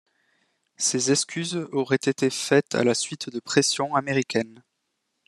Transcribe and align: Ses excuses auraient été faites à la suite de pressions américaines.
Ses 0.77 1.11
excuses 1.11 1.67
auraient 1.73 1.95
été 2.01 2.31
faites 2.31 2.73
à 2.73 2.83
la 2.83 2.95
suite 2.95 3.29
de 3.29 3.39
pressions 3.39 3.93
américaines. 3.93 4.63